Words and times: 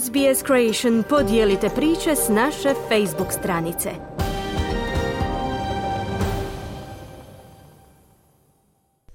SBS 0.00 0.44
Creation 0.46 1.04
podijelite 1.08 1.68
priče 1.74 2.16
s 2.16 2.28
naše 2.28 2.68
Facebook 2.88 3.32
stranice. 3.32 3.90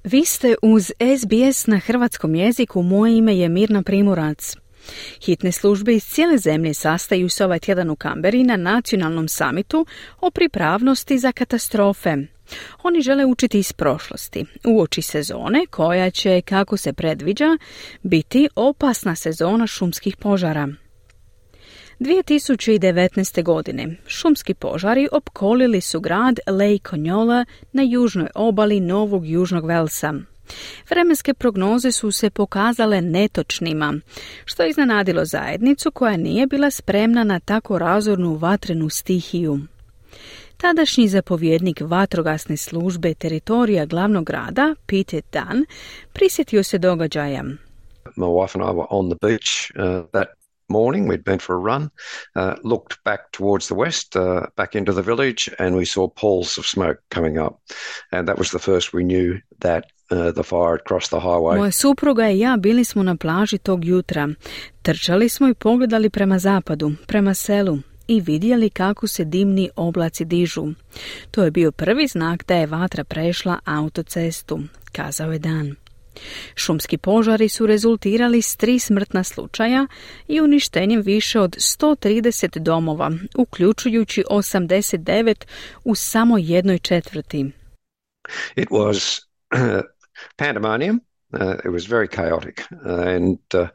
Vi 0.04 0.26
ste 0.26 0.56
uz 0.62 0.92
SBS 1.18 1.68
na 1.68 1.80
hrvatskom 1.80 2.36
jeziku. 2.36 2.82
Moje 2.82 3.18
ime 3.18 3.38
je 3.38 3.50
Mirna 3.50 3.84
Primorac. 3.84 4.56
Hitne 5.26 5.52
službe 5.52 5.94
iz 5.94 6.04
cijele 6.04 6.38
zemlje 6.38 6.74
sastaju 6.74 7.30
se 7.30 7.46
ovaj 7.46 7.60
tjedan 7.60 7.90
u 7.90 7.96
Kamberi 7.96 8.44
na 8.44 8.58
nacionalnom 8.58 9.28
samitu 9.28 9.86
o 10.22 10.32
pripravnosti 10.32 11.18
za 11.18 11.32
katastrofe. 11.32 12.18
Oni 12.84 13.02
žele 13.02 13.26
učiti 13.26 13.60
iz 13.60 13.74
prošlosti, 13.74 14.46
uoči 14.66 15.02
sezone 15.02 15.66
koja 15.70 16.10
će, 16.10 16.42
kako 16.42 16.78
se 16.78 16.94
predviđa, 16.94 17.58
biti 18.04 18.50
opasna 18.56 19.16
sezona 19.16 19.68
šumskih 19.68 20.18
požara. 20.18 20.68
2019. 22.00 23.44
godine 23.44 23.96
šumski 24.08 24.54
požari 24.54 25.08
opkolili 25.12 25.82
su 25.82 26.00
grad 26.00 26.40
Lake 26.48 26.90
Conyola 26.90 27.46
na 27.72 27.84
južnoj 27.84 28.28
obali 28.36 28.80
Novog 28.80 29.28
Južnog 29.28 29.66
Velsa. 29.66 30.14
Vremenske 30.90 31.34
prognoze 31.34 31.92
su 31.92 32.12
se 32.12 32.30
pokazale 32.30 33.02
netočnima, 33.02 33.94
što 34.46 34.64
je 34.64 34.70
iznenadilo 34.70 35.26
zajednicu 35.26 35.92
koja 35.92 36.18
nije 36.18 36.48
bila 36.48 36.72
spremna 36.72 37.24
na 37.24 37.40
tako 37.40 37.80
razornu 37.80 38.36
vatrenu 38.36 38.90
stihiju. 38.90 39.60
Tadašnji 40.58 41.08
zapovjednik 41.08 41.82
vatrogasne 41.82 42.58
službe 42.58 43.14
teritorija 43.14 43.86
glavnog 43.86 44.26
grada, 44.26 44.76
Peter 44.86 45.22
Dunn, 45.32 45.66
prisjetio 46.14 46.64
se 46.64 46.78
događaja. 46.78 47.44
My 48.16 48.28
wife 48.28 48.60
and 48.60 48.70
I 48.70 48.74
were 48.74 48.88
on 48.90 49.10
the 49.10 49.18
beach 49.22 49.72
uh, 49.76 50.10
that 50.12 50.28
morning. 50.70 51.10
We'd 51.10 51.24
been 51.24 51.40
for 51.40 51.56
a 51.56 51.60
run, 51.60 51.90
uh, 52.36 52.54
looked 52.64 52.98
back 53.06 53.20
towards 53.32 53.68
the 53.68 53.76
west, 53.76 54.16
uh, 54.16 54.22
back 54.56 54.76
into 54.76 54.94
the 54.94 55.02
village, 55.02 55.52
and 55.60 55.76
we 55.76 55.86
saw 55.86 56.08
pools 56.08 56.58
of 56.58 56.66
smoke 56.66 56.98
coming 57.16 57.38
up. 57.46 57.54
And 58.12 58.28
that 58.28 58.38
was 58.38 58.50
the 58.50 58.60
first 58.60 58.94
we 58.94 59.04
knew 59.04 59.40
that 59.60 59.84
uh, 60.12 60.32
the 60.32 60.44
fire 60.44 60.72
had 60.72 60.84
crossed 60.88 61.10
the 61.10 61.20
highway. 61.20 61.58
Moja 61.58 61.72
supruga 61.72 62.30
i 62.30 62.40
ja 62.40 62.58
bili 62.58 62.86
smo 62.86 63.04
na 63.04 63.16
plaži 63.16 63.58
tog 63.58 63.86
jutra. 63.86 64.30
Trčali 64.82 65.30
smo 65.30 65.48
i 65.48 65.54
pogledali 65.54 66.10
prema 66.10 66.40
zapadu, 66.40 66.92
prema 67.08 67.34
selu 67.34 67.78
i 68.08 68.22
vidjeli 68.22 68.70
kako 68.70 69.08
se 69.08 69.26
dimni 69.26 69.70
oblaci 69.76 70.26
dižu. 70.26 70.68
To 71.32 71.44
je 71.44 71.52
bio 71.52 71.72
prvi 71.72 72.08
znak 72.08 72.46
da 72.48 72.56
je 72.56 72.68
vatra 72.68 73.04
prešla 73.04 73.60
autocestu, 73.66 74.60
kazao 74.92 75.32
je 75.32 75.40
Dan. 75.40 75.76
Šumski 76.56 76.98
požari 76.98 77.50
su 77.50 77.66
rezultirali 77.66 78.42
s 78.42 78.56
tri 78.56 78.80
smrtna 78.80 79.24
slučaja 79.24 79.88
i 80.28 80.42
uništenjem 80.42 81.02
više 81.02 81.40
od 81.40 81.56
130 81.56 82.60
domova, 82.60 83.12
uključujući 83.38 84.24
89 84.30 85.46
u 85.84 85.96
samo 85.96 86.38
jednoj 86.38 86.80
četvrti. 86.80 87.52
It 88.56 88.70
was 88.70 89.22
uh, 89.56 89.82
pandemonium. 90.38 91.02
Uh, 91.34 91.42
it 91.66 91.72
was 91.72 91.88
very 91.90 92.08
chaotic 92.08 92.62
and 92.86 93.40
uh, 93.54 93.68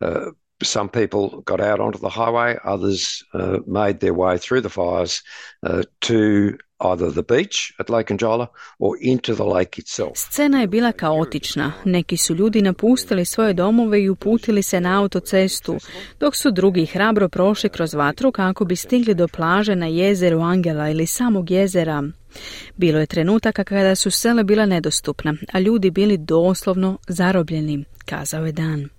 uh, 0.00 0.32
some 0.62 0.88
people 0.88 1.42
got 1.44 1.60
out 1.60 1.80
onto 1.80 1.98
the 1.98 2.08
highway, 2.08 2.56
others 2.64 3.22
uh, 3.34 3.58
made 3.66 3.98
their 4.00 4.14
way 4.14 4.38
through 4.38 4.62
the 4.62 4.70
fires 4.70 5.22
uh, 5.62 5.82
to 6.00 6.56
either 6.80 7.10
the 7.10 7.22
beach 7.22 7.72
at 7.78 7.90
Lake 7.90 8.10
Anjola 8.10 8.48
or 8.78 8.96
into 9.00 9.34
the 9.34 9.44
lake 9.44 9.78
itself. 9.78 10.16
Scena 10.16 10.60
je 10.60 10.66
bila 10.66 10.92
kaotična. 10.92 11.72
Neki 11.84 12.16
su 12.16 12.34
ljudi 12.34 12.62
napustili 12.62 13.24
svoje 13.24 13.52
domove 13.52 14.02
i 14.02 14.08
uputili 14.08 14.62
se 14.62 14.80
na 14.80 15.00
autocestu, 15.00 15.76
dok 16.20 16.36
su 16.36 16.50
drugi 16.50 16.86
hrabro 16.86 17.28
prošli 17.28 17.70
kroz 17.70 17.94
vatru 17.94 18.32
kako 18.32 18.64
bi 18.64 18.76
stigli 18.76 19.14
do 19.14 19.28
plaže 19.28 19.74
na 19.74 19.86
jezeru 19.86 20.40
Angela 20.40 20.90
ili 20.90 21.06
samog 21.06 21.50
jezera. 21.50 22.02
Bilo 22.76 23.00
je 23.00 23.06
trenutaka 23.06 23.64
kada 23.64 23.94
su 23.94 24.10
sele 24.10 24.44
bila 24.44 24.66
nedostupna, 24.66 25.34
a 25.52 25.58
ljudi 25.58 25.90
bili 25.90 26.16
doslovno 26.16 26.98
zarobljeni, 27.08 27.84
kazao 28.04 28.46
je 28.46 28.52
Dan. 28.52 28.95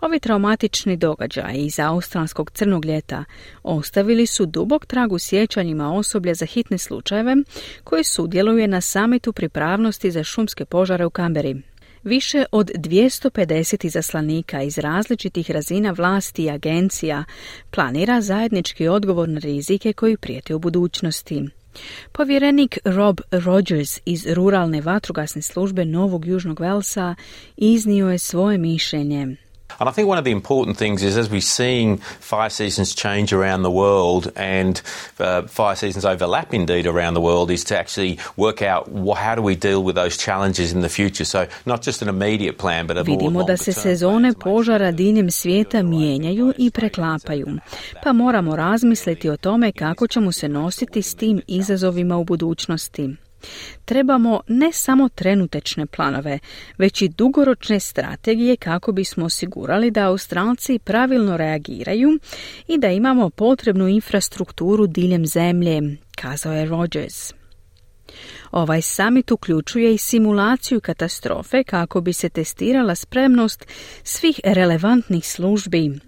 Ovi 0.00 0.20
traumatični 0.20 0.96
događaji 0.96 1.64
iz 1.64 1.78
australskog 1.78 2.50
crnog 2.50 2.84
ljeta 2.84 3.24
ostavili 3.62 4.26
su 4.26 4.46
dubok 4.46 4.86
trag 4.86 5.12
u 5.12 5.18
sjećanjima 5.18 5.92
osoblja 5.94 6.34
za 6.34 6.46
hitne 6.46 6.78
slučajeve 6.78 7.36
koji 7.84 8.04
sudjeluje 8.04 8.68
na 8.68 8.80
samitu 8.80 9.32
pripravnosti 9.32 10.10
za 10.10 10.24
šumske 10.24 10.64
požare 10.64 11.06
u 11.06 11.10
Kamberi. 11.10 11.62
Više 12.04 12.44
od 12.52 12.70
250 12.74 13.86
izaslanika 13.86 14.62
iz 14.62 14.78
različitih 14.78 15.50
razina 15.50 15.90
vlasti 15.90 16.44
i 16.44 16.50
agencija 16.50 17.24
planira 17.70 18.20
zajednički 18.20 18.88
odgovor 18.88 19.28
na 19.28 19.40
rizike 19.40 19.92
koji 19.92 20.16
prijete 20.16 20.54
u 20.54 20.58
budućnosti. 20.58 21.44
Povjerenik 22.12 22.78
Rob 22.84 23.20
Rogers 23.30 24.00
iz 24.04 24.26
ruralne 24.26 24.80
vatrogasne 24.80 25.42
službe 25.42 25.84
Novog 25.84 26.26
Južnog 26.26 26.60
Velsa 26.60 27.14
iznio 27.56 28.10
je 28.10 28.18
svoje 28.18 28.58
mišljenje. 28.58 29.36
And 29.80 29.88
I 29.88 29.92
think 29.92 30.08
one 30.08 30.18
of 30.18 30.24
the 30.24 30.30
important 30.30 30.76
things 30.76 31.02
is 31.02 31.16
as 31.16 31.30
we're 31.30 31.40
seeing 31.40 31.96
fire 32.20 32.50
seasons 32.50 32.94
change 32.94 33.32
around 33.32 33.62
the 33.62 33.70
world 33.70 34.30
and 34.36 34.80
uh, 35.18 35.42
fire 35.48 35.74
seasons 35.74 36.04
overlap 36.04 36.52
indeed 36.52 36.86
around 36.86 37.14
the 37.14 37.20
world 37.20 37.50
is 37.50 37.64
to 37.64 37.78
actually 37.78 38.18
work 38.36 38.60
out 38.60 38.90
how 39.16 39.34
do 39.34 39.40
we 39.40 39.54
deal 39.54 39.82
with 39.82 39.94
those 39.94 40.18
challenges 40.18 40.72
in 40.72 40.82
the 40.82 40.88
future. 40.88 41.24
So 41.24 41.46
not 41.64 41.80
just 41.86 42.02
an 42.02 42.08
immediate 42.08 42.58
plan 42.58 42.86
but 42.86 42.96
a 42.98 43.02
Vidimo 43.02 43.42
da 43.42 43.56
se 43.56 43.72
sezone 43.72 44.32
požara 44.32 44.92
diljem 44.92 45.30
svijeta 45.30 45.82
mijenjaju 45.82 46.52
i 46.58 46.70
preklapaju. 46.70 47.46
Pa 48.02 48.12
moramo 48.12 48.56
razmisliti 48.56 49.30
o 49.30 49.36
tome 49.36 49.72
kako 49.72 50.06
ćemo 50.06 50.32
se 50.32 50.48
nositi 50.48 51.02
s 51.02 51.14
tim 51.14 51.42
izazovima 51.46 52.16
u 52.16 52.24
budućnosti. 52.24 53.08
Trebamo 53.84 54.40
ne 54.48 54.72
samo 54.72 55.08
trenutečne 55.08 55.86
planove, 55.86 56.38
već 56.78 57.02
i 57.02 57.08
dugoročne 57.08 57.80
strategije 57.80 58.56
kako 58.56 58.92
bismo 58.92 59.24
osigurali 59.24 59.90
da 59.90 60.06
Australci 60.06 60.78
pravilno 60.78 61.36
reagiraju 61.36 62.18
i 62.68 62.78
da 62.78 62.88
imamo 62.88 63.30
potrebnu 63.30 63.88
infrastrukturu 63.88 64.86
diljem 64.86 65.26
zemlje, 65.26 65.96
kazao 66.16 66.52
je 66.52 66.66
Rogers. 66.66 67.32
Ovaj 68.50 68.82
summit 68.82 69.30
uključuje 69.30 69.94
i 69.94 69.98
simulaciju 69.98 70.80
katastrofe 70.80 71.64
kako 71.64 72.00
bi 72.00 72.12
se 72.12 72.28
testirala 72.28 72.94
spremnost 72.94 73.66
svih 74.02 74.40
relevantnih 74.44 75.28
službi. 75.28 76.00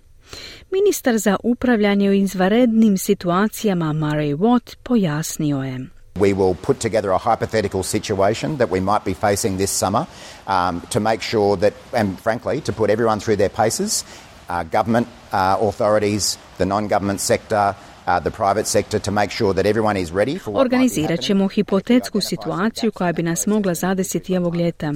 Ministar 0.71 1.19
za 1.19 1.37
upravljanje 1.43 2.11
u 2.11 2.13
izvanrednim 2.13 2.99
situacijama 2.99 3.87
Murray 3.87 4.37
Watt 4.37 4.77
pojasnio 4.83 5.63
je. 5.63 5.87
We 6.21 6.35
will 6.35 6.55
put 6.55 6.79
together 6.81 7.11
a 7.11 7.19
hypothetical 7.19 7.83
situation 7.83 8.59
that 8.59 8.71
we 8.71 8.81
might 8.81 9.05
be 9.05 9.15
facing 9.15 9.57
this 9.57 9.71
summer 9.71 10.07
um, 10.47 10.81
to 10.91 11.01
make 11.01 11.23
sure 11.23 11.57
that, 11.57 11.73
and 11.93 12.21
frankly, 12.21 12.61
to 12.61 12.73
put 12.73 12.91
everyone 12.91 13.19
through 13.21 13.37
their 13.37 13.49
paces 13.49 14.05
uh, 14.49 14.63
government 14.63 15.07
uh, 15.33 15.57
authorities, 15.61 16.39
the 16.59 16.67
non 16.67 16.89
government 16.89 17.21
sector, 17.21 17.75
uh, 18.07 18.21
the 18.21 18.31
private 18.31 18.67
sector 18.67 18.99
to 18.99 19.11
make 19.11 19.31
sure 19.31 19.55
that 19.55 19.67
everyone 19.67 19.97
is 19.97 20.13
ready 20.13 20.39
for 20.39 20.55
Organizirat 20.61 21.21
ćemo 21.21 21.49
hipotetsku 21.49 22.21
situaciju 22.21 22.93
koja 22.93 23.13
bi 23.13 23.23
nas 23.23 23.47
mogla 23.47 23.75
zadesiti 23.75 24.37
ovog 24.37 24.57
ljeta. 24.57 24.93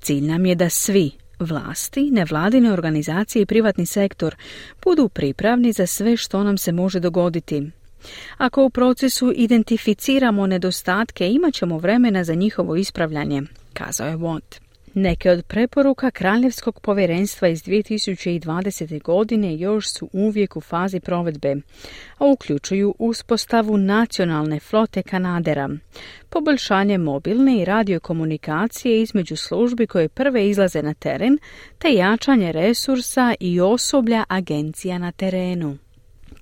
Cilj 0.00 0.20
nam 0.20 0.46
je 0.46 0.54
da 0.54 0.70
svi, 0.70 1.10
vlasti, 1.38 2.10
nevladine 2.12 2.72
organizacije 2.72 3.42
i 3.42 3.46
privatni 3.46 3.86
sektor 3.86 4.36
budu 4.84 5.08
pripravni 5.08 5.72
za 5.72 5.86
sve 5.86 6.16
što 6.16 6.44
nam 6.44 6.58
se 6.58 6.72
može 6.72 7.00
dogoditi. 7.00 7.70
Ako 8.36 8.64
u 8.64 8.70
procesu 8.70 9.32
identificiramo 9.36 10.46
nedostatke, 10.46 11.30
imat 11.30 11.54
ćemo 11.54 11.78
vremena 11.78 12.24
za 12.24 12.34
njihovo 12.34 12.76
ispravljanje, 12.76 13.42
kazao 13.72 14.08
je 14.08 14.16
Watt. 14.16 14.60
Neke 14.94 15.30
od 15.30 15.42
preporuka 15.46 16.10
Kraljevskog 16.10 16.80
povjerenstva 16.80 17.48
iz 17.48 17.62
2020. 17.62 19.02
godine 19.02 19.56
još 19.56 19.92
su 19.92 20.08
uvijek 20.12 20.56
u 20.56 20.60
fazi 20.60 21.00
provedbe, 21.00 21.56
a 22.18 22.26
uključuju 22.26 22.94
uspostavu 22.98 23.76
nacionalne 23.76 24.60
flote 24.60 25.02
Kanadera, 25.02 25.68
poboljšanje 26.30 26.98
mobilne 26.98 27.62
i 27.62 27.64
radiokomunikacije 27.64 29.02
između 29.02 29.36
službi 29.36 29.86
koje 29.86 30.08
prve 30.08 30.48
izlaze 30.48 30.82
na 30.82 30.94
teren, 30.94 31.38
te 31.78 31.94
jačanje 31.94 32.52
resursa 32.52 33.34
i 33.40 33.60
osoblja 33.60 34.24
agencija 34.28 34.98
na 34.98 35.12
terenu. 35.12 35.78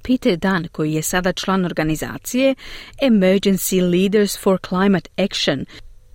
Peter 0.08 0.36
Dunn, 0.36 0.68
koji 0.72 0.92
je 0.92 1.02
sada 1.02 1.32
član 1.32 1.64
organizacije 1.64 2.54
Emergency 3.02 3.80
Leaders 3.90 4.38
for 4.38 4.58
Climate 4.68 5.10
Action, 5.16 5.64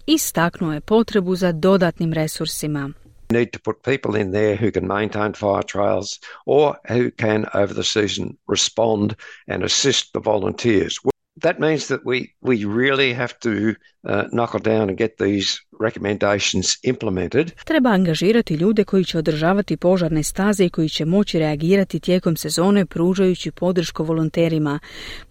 istaknuo 0.08 0.74
je 0.74 0.82
potrebu 0.82 1.36
za 1.36 1.52
dodatnim 1.52 2.14
resursima. 2.14 2.90
need 3.30 3.52
to 3.52 3.60
put 3.60 3.84
people 3.84 4.22
in 4.22 4.32
there 4.32 4.56
who 4.56 4.72
can 4.72 4.88
maintain 4.88 5.34
fire 5.34 5.64
trails 5.64 6.20
or 6.46 6.76
who 6.90 7.12
can 7.18 7.46
over 7.54 7.74
the 7.74 7.84
season 7.84 8.38
respond 8.48 9.16
and 9.48 9.64
assist 9.64 10.14
the 10.14 10.20
volunteers. 10.32 11.13
That 11.42 11.60
means 11.60 11.88
that 11.88 12.00
we, 12.06 12.34
we 12.42 12.66
really 12.66 13.14
have 13.14 13.34
to 13.40 13.76
uh, 14.04 14.24
knuckle 14.32 14.60
down 14.60 14.90
and 14.90 14.98
get 14.98 15.18
these 15.18 15.60
recommendations 15.80 16.78
implemented. 16.84 17.52
Treba 17.66 17.90
angažirati 17.90 18.54
ljude 18.54 18.84
koji 18.84 19.06
će 19.06 19.18
održavati 19.18 19.78
požarne 19.78 20.24
staze 20.24 20.66
i 20.66 20.70
koji 20.70 20.90
će 20.90 21.06
moći 21.06 21.40
reagirati 21.40 22.00
tijekom 22.00 22.36
sezone 22.36 22.86
pružajući 22.86 23.52
podršku 23.52 24.04
volonterima. 24.04 24.80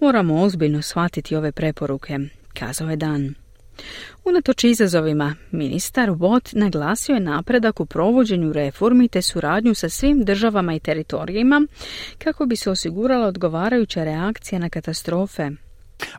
Moramo 0.00 0.42
ozbiljno 0.42 0.82
shvatiti 0.82 1.36
ove 1.36 1.52
preporuke, 1.52 2.18
kazao 2.54 2.90
je 2.90 2.96
Dan. 2.96 3.34
Unatoč 4.24 4.64
izazovima, 4.64 5.34
ministar 5.50 6.10
Watt 6.10 6.56
naglasio 6.56 7.14
je 7.14 7.20
napredak 7.20 7.80
u 7.80 7.86
provođenju 7.86 8.52
reformi 8.52 9.08
te 9.08 9.22
suradnju 9.22 9.74
sa 9.74 9.88
svim 9.88 10.24
državama 10.24 10.74
i 10.74 10.80
teritorijima 10.80 11.66
kako 12.18 12.46
bi 12.46 12.56
se 12.56 12.70
osigurala 12.70 13.26
odgovarajuća 13.26 14.04
reakcija 14.04 14.58
na 14.58 14.68
katastrofe. 14.68 15.50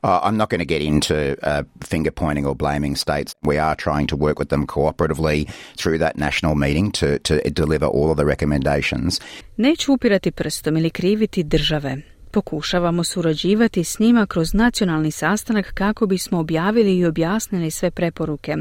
Uh, 0.04 0.20
I'm 0.24 0.38
not 0.38 0.50
going 0.50 0.68
to 0.68 0.74
get 0.76 0.82
into 0.82 1.16
uh, 1.44 1.64
finger 1.86 2.12
pointing 2.12 2.46
or 2.46 2.56
blaming 2.56 2.96
states. 2.96 3.36
We 3.42 3.58
are 3.60 3.76
trying 3.76 4.08
to 4.08 4.16
work 4.16 4.40
with 4.40 4.50
them 4.50 4.68
cooperatively 4.68 5.48
through 5.78 5.98
that 6.00 6.18
national 6.18 6.56
meeting 6.56 6.92
to, 6.92 7.20
to 7.20 7.50
deliver 7.50 7.86
all 7.86 8.10
of 8.12 8.18
the 8.18 8.26
recommendations. 8.26 9.22
Neću 9.58 9.94
upirati 9.94 10.32
prstom 10.32 10.78
ili 10.78 10.90
kriviti 10.90 11.44
države. 11.44 11.98
Pokušavamo 12.32 13.04
surađivati 13.04 13.84
s 13.84 14.00
njima 14.00 14.26
kroz 14.26 14.54
nacionalni 14.54 15.12
sastanak 15.12 15.74
kako 15.74 16.06
bismo 16.06 16.40
objavili 16.40 16.98
i 16.98 17.06
objasnili 17.06 17.72
sve 17.72 17.92
preporuke, 17.92 18.56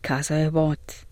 kazao 0.00 0.38
je 0.38 0.50
Watt. 0.50 1.06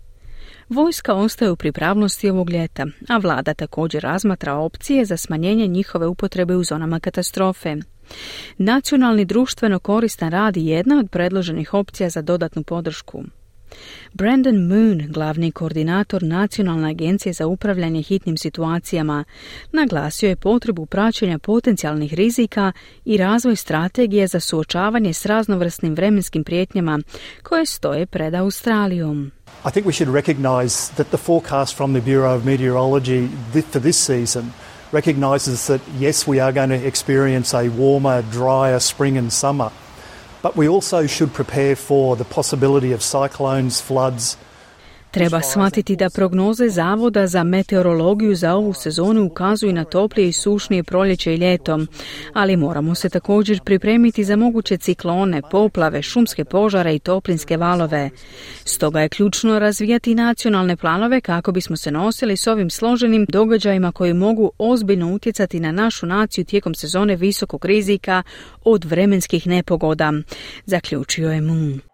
Vojska 0.68 1.14
ostaje 1.14 1.50
u 1.50 1.56
pripravnosti 1.56 2.30
ovog 2.30 2.50
ljeta, 2.50 2.86
a 3.08 3.18
vlada 3.18 3.54
također 3.54 4.02
razmatra 4.02 4.54
opcije 4.54 5.04
za 5.04 5.16
smanjenje 5.16 5.66
njihove 5.66 6.06
upotrebe 6.06 6.56
u 6.56 6.64
zonama 6.64 7.00
katastrofe. 7.00 7.76
Nacionalni 8.58 9.24
društveno 9.24 9.78
koristan 9.78 10.30
rad 10.30 10.56
je 10.56 10.64
jedna 10.64 10.98
od 10.98 11.10
predloženih 11.10 11.74
opcija 11.74 12.10
za 12.10 12.22
dodatnu 12.22 12.62
podršku. 12.62 13.24
Brandon 14.12 14.66
Moon, 14.66 15.02
glavni 15.08 15.52
koordinator 15.52 16.22
Nacionalne 16.22 16.90
agencije 16.90 17.32
za 17.32 17.46
upravljanje 17.46 18.02
hitnim 18.02 18.36
situacijama, 18.36 19.24
naglasio 19.72 20.28
je 20.28 20.36
potrebu 20.36 20.86
praćenja 20.86 21.38
potencijalnih 21.38 22.14
rizika 22.14 22.72
i 23.04 23.16
razvoj 23.16 23.56
strategije 23.56 24.26
za 24.26 24.40
suočavanje 24.40 25.12
s 25.12 25.26
raznovrsnim 25.26 25.94
vremenskim 25.94 26.44
prijetnjama 26.44 27.00
koje 27.42 27.66
stoje 27.66 28.06
pred 28.06 28.34
Australijom. 28.34 29.30
I 29.66 29.70
think 29.70 29.86
we 29.86 29.92
should 29.92 30.14
recognize 30.14 30.92
that 30.94 31.06
the 31.06 31.16
forecast 31.16 31.76
from 31.76 31.92
the 31.92 32.02
Bureau 32.02 32.36
of 32.36 32.44
Meteorology 32.44 33.28
for 33.72 33.82
this 33.82 34.06
season 34.06 34.44
recognises 34.94 35.66
that 35.66 35.80
yes, 35.98 36.24
we 36.24 36.38
are 36.38 36.52
going 36.52 36.70
to 36.70 36.86
experience 36.86 37.52
a 37.52 37.68
warmer, 37.68 38.22
drier 38.22 38.78
spring 38.78 39.18
and 39.18 39.32
summer. 39.32 39.72
But 40.40 40.56
we 40.56 40.68
also 40.68 41.08
should 41.08 41.34
prepare 41.34 41.74
for 41.74 42.14
the 42.14 42.24
possibility 42.24 42.92
of 42.92 43.02
cyclones, 43.02 43.80
floods, 43.80 44.36
Treba 45.14 45.40
shvatiti 45.40 45.96
da 45.96 46.10
prognoze 46.10 46.68
Zavoda 46.68 47.26
za 47.26 47.44
meteorologiju 47.44 48.34
za 48.34 48.54
ovu 48.54 48.72
sezonu 48.72 49.24
ukazuju 49.24 49.72
na 49.72 49.84
toplije 49.84 50.28
i 50.28 50.32
sušnije 50.32 50.82
proljeće 50.82 51.34
i 51.34 51.36
ljetom, 51.36 51.88
ali 52.32 52.56
moramo 52.56 52.94
se 52.94 53.08
također 53.08 53.60
pripremiti 53.64 54.24
za 54.24 54.36
moguće 54.36 54.76
ciklone, 54.76 55.42
poplave, 55.50 56.02
šumske 56.02 56.44
požare 56.44 56.94
i 56.94 56.98
toplinske 56.98 57.56
valove. 57.56 58.10
Stoga 58.64 59.00
je 59.00 59.08
ključno 59.08 59.58
razvijati 59.58 60.14
nacionalne 60.14 60.76
planove 60.76 61.20
kako 61.20 61.52
bismo 61.52 61.76
se 61.76 61.90
nosili 61.90 62.36
s 62.36 62.46
ovim 62.46 62.70
složenim 62.70 63.26
događajima 63.28 63.92
koji 63.92 64.14
mogu 64.14 64.50
ozbiljno 64.58 65.14
utjecati 65.14 65.60
na 65.60 65.72
našu 65.72 66.06
naciju 66.06 66.44
tijekom 66.44 66.74
sezone 66.74 67.16
visokog 67.16 67.64
rizika 67.64 68.22
od 68.64 68.84
vremenskih 68.84 69.46
nepogoda, 69.46 70.12
zaključio 70.66 71.30
je 71.30 71.40
Moon. 71.40 71.93